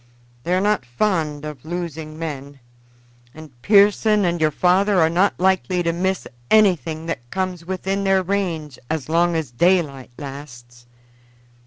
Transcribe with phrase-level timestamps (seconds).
[0.45, 2.59] They are not fond of losing men,
[3.35, 8.23] and Pearson and your father are not likely to miss anything that comes within their
[8.23, 10.87] range as long as daylight lasts."